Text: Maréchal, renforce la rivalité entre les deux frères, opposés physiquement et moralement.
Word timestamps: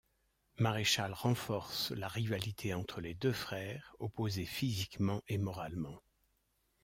Maréchal, 0.57 1.13
renforce 1.13 1.91
la 1.91 2.07
rivalité 2.07 2.73
entre 2.73 3.01
les 3.01 3.13
deux 3.13 3.33
frères, 3.33 3.95
opposés 3.99 4.47
physiquement 4.47 5.21
et 5.27 5.37
moralement. 5.37 6.01